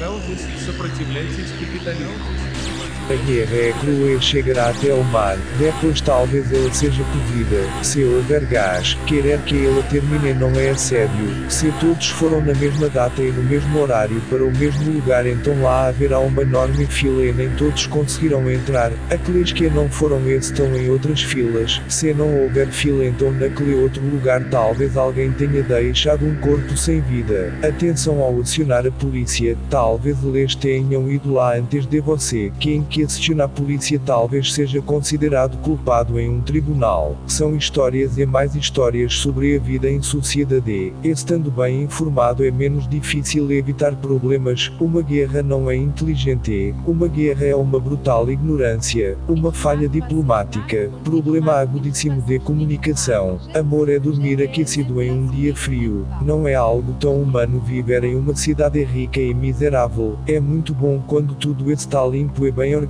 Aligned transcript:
Капитал, 0.00 0.18
сопротивляйтесь 0.64 1.52
капитализму. 1.60 2.79
A 3.10 3.14
guerra 3.26 3.56
é 3.56 3.74
crua 3.80 4.12
e 4.12 4.22
chegará 4.22 4.68
até 4.68 4.92
ao 4.92 5.02
mar, 5.02 5.36
depois 5.58 6.00
talvez 6.00 6.52
ela 6.52 6.72
seja 6.72 7.02
cozida. 7.02 7.64
Se 7.82 8.04
houver 8.04 8.44
gás, 8.44 8.96
querer 9.04 9.40
que 9.40 9.66
ela 9.66 9.82
termine 9.82 10.32
não 10.32 10.52
é 10.52 10.70
assédio. 10.70 11.50
Se 11.50 11.72
todos 11.80 12.08
foram 12.10 12.40
na 12.40 12.54
mesma 12.54 12.88
data 12.88 13.20
e 13.20 13.32
no 13.32 13.42
mesmo 13.42 13.80
horário 13.80 14.22
para 14.30 14.44
o 14.44 14.56
mesmo 14.56 14.92
lugar 14.92 15.26
então 15.26 15.60
lá 15.60 15.88
haverá 15.88 16.20
uma 16.20 16.42
enorme 16.42 16.86
fila 16.86 17.24
e 17.24 17.32
nem 17.32 17.50
todos 17.56 17.84
conseguirão 17.88 18.48
entrar. 18.48 18.92
Aqueles 19.10 19.50
que 19.50 19.68
não 19.68 19.88
foram 19.88 20.30
estão 20.30 20.72
em 20.76 20.88
outras 20.88 21.20
filas. 21.20 21.82
Se 21.88 22.14
não 22.14 22.42
houver 22.42 22.68
fila 22.68 23.04
então 23.04 23.32
naquele 23.32 23.74
outro 23.74 24.04
lugar 24.04 24.40
talvez 24.52 24.96
alguém 24.96 25.32
tenha 25.32 25.64
deixado 25.64 26.24
um 26.24 26.36
corpo 26.36 26.76
sem 26.76 27.00
vida. 27.00 27.52
Atenção 27.60 28.20
ao 28.20 28.40
acionar 28.40 28.86
a 28.86 28.90
polícia, 28.92 29.56
talvez 29.68 30.16
eles 30.22 30.54
tenham 30.54 31.10
ido 31.10 31.32
lá 31.32 31.56
antes 31.56 31.84
de 31.86 31.98
você. 31.98 32.52
Quem 32.60 32.84
que 32.84 32.99
aciona 33.02 33.44
a 33.44 33.48
polícia 33.48 34.00
talvez 34.04 34.52
seja 34.52 34.80
considerado 34.82 35.56
culpado 35.58 36.18
em 36.18 36.28
um 36.28 36.40
tribunal. 36.40 37.16
São 37.26 37.56
histórias 37.56 38.18
e 38.18 38.26
mais 38.26 38.54
histórias 38.54 39.14
sobre 39.14 39.56
a 39.56 39.60
vida 39.60 39.90
em 39.90 40.02
sociedade. 40.02 40.92
Estando 41.02 41.50
bem 41.50 41.82
informado 41.82 42.44
é 42.44 42.50
menos 42.50 42.88
difícil 42.88 43.50
evitar 43.50 43.94
problemas. 43.96 44.72
Uma 44.80 45.02
guerra 45.02 45.42
não 45.42 45.70
é 45.70 45.76
inteligente. 45.76 46.74
Uma 46.86 47.08
guerra 47.08 47.46
é 47.46 47.54
uma 47.54 47.78
brutal 47.78 48.30
ignorância. 48.30 49.16
Uma 49.28 49.52
falha 49.52 49.88
diplomática. 49.88 50.90
Problema 51.04 51.54
agudíssimo 51.54 52.20
de 52.22 52.38
comunicação. 52.38 53.38
Amor 53.54 53.88
é 53.88 53.98
dormir 53.98 54.42
aquecido 54.42 55.00
em 55.00 55.10
um 55.10 55.26
dia 55.26 55.54
frio. 55.54 56.06
Não 56.22 56.46
é 56.46 56.54
algo 56.54 56.92
tão 57.00 57.20
humano 57.20 57.60
viver 57.60 58.04
em 58.04 58.14
uma 58.14 58.34
cidade 58.34 58.82
rica 58.84 59.20
e 59.20 59.34
miserável. 59.34 60.18
É 60.26 60.40
muito 60.40 60.74
bom 60.74 61.02
quando 61.06 61.34
tudo 61.34 61.70
está 61.70 62.04
limpo 62.06 62.46
e 62.46 62.52
bem 62.52 62.74
organizado. 62.74 62.89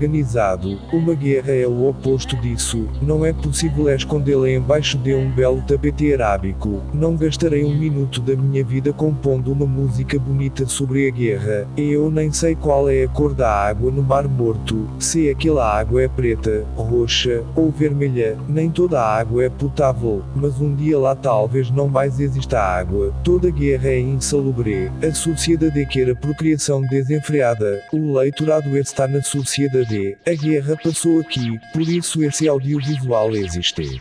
Uma 0.93 1.15
guerra 1.15 1.53
é 1.53 1.67
o 1.67 1.89
oposto 1.89 2.37
disso. 2.37 2.89
Não 3.03 3.25
é 3.25 3.33
possível 3.33 3.89
escondê-la 3.89 4.51
embaixo 4.51 4.97
de 4.99 5.15
um 5.15 5.31
belo 5.31 5.63
tapete 5.63 6.13
arábico. 6.13 6.83
Não 6.93 7.17
gastarei 7.17 7.65
um 7.65 7.77
minuto 7.77 8.21
da 8.21 8.35
minha 8.35 8.65
vida 8.65 8.93
compondo 8.93 9.53
uma 9.53 9.67
música 9.67 10.19
bonita 10.19 10.67
sobre 10.67 11.09
a 11.09 11.11
guerra. 11.11 11.69
Eu 11.77 12.11
nem 12.11 12.33
sei 12.33 12.55
qual 12.55 12.89
é 12.89 13.05
a 13.05 13.09
cor 13.09 13.35
da 13.35 13.51
água 13.51 13.91
no 13.91 14.03
Mar 14.03 14.27
Morto. 14.29 14.89
Se 14.99 15.29
aquela 15.29 15.79
água 15.79 16.03
é 16.03 16.09
preta, 16.09 16.65
roxa 16.77 17.43
ou 17.55 17.71
vermelha, 17.71 18.37
nem 18.49 18.71
toda 18.71 19.01
a 19.01 19.19
água 19.19 19.45
é 19.45 19.49
potável. 19.49 20.23
Mas 20.35 20.61
um 20.61 20.75
dia 20.75 20.99
lá 20.99 21.15
talvez 21.15 21.71
não 21.71 21.89
mais 21.89 22.21
exista 22.21 22.59
água. 22.59 23.13
Toda 23.23 23.51
guerra 23.51 23.89
é 23.89 24.01
insalubre. 24.01 24.91
A 25.03 25.13
sociedade 25.13 25.85
quer 25.87 26.11
a 26.11 26.15
procriação 26.15 26.81
desenfreada. 26.83 27.83
O 27.93 28.15
leitorado 28.15 28.77
está 28.77 29.07
na 29.07 29.23
sociedade. 29.23 29.90
A 30.27 30.35
guerra 30.35 30.77
passou 30.77 31.21
aqui, 31.21 31.59
por 31.73 31.83
isso 31.83 32.23
esse 32.23 32.49
audiovisual 32.49 33.35
existe. 33.35 34.01